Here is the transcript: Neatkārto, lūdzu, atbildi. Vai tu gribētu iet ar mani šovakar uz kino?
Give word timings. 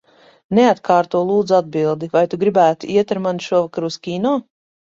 Neatkārto, 0.59 1.21
lūdzu, 1.27 1.55
atbildi. 1.57 2.09
Vai 2.17 2.25
tu 2.33 2.39
gribētu 2.47 2.91
iet 2.97 3.17
ar 3.17 3.23
mani 3.29 3.47
šovakar 3.51 3.91
uz 3.93 4.03
kino? 4.09 4.37